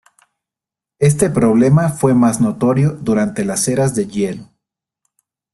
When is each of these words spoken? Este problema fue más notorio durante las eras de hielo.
Este 0.97 1.29
problema 1.29 1.89
fue 1.89 2.15
más 2.15 2.41
notorio 2.41 2.93
durante 2.93 3.45
las 3.45 3.67
eras 3.67 3.93
de 3.93 4.07
hielo. 4.07 4.49